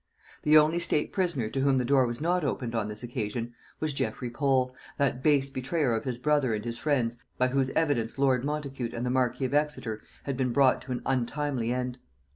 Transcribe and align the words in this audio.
The 0.41 0.57
only 0.57 0.79
state 0.79 1.13
prisoner 1.13 1.47
to 1.49 1.59
whom 1.61 1.77
the 1.77 1.85
door 1.85 2.07
was 2.07 2.19
not 2.19 2.43
opened 2.43 2.73
on 2.73 2.87
this 2.87 3.03
occasion 3.03 3.53
was 3.79 3.93
Geffrey 3.93 4.31
Pole, 4.31 4.75
that 4.97 5.21
base 5.21 5.51
betrayer 5.51 5.93
of 5.95 6.05
his 6.05 6.17
brother 6.17 6.55
and 6.55 6.65
his 6.65 6.79
friends 6.79 7.17
by 7.37 7.49
whose 7.49 7.69
evidence 7.75 8.17
lord 8.17 8.43
Montacute 8.43 8.95
and 8.95 9.05
the 9.05 9.11
marquis 9.11 9.45
of 9.45 9.53
Exeter 9.53 10.01
had 10.23 10.37
been 10.37 10.51
brought 10.51 10.81
to 10.81 10.91
an 10.91 11.03
untimely 11.05 11.71
end. 11.71 11.99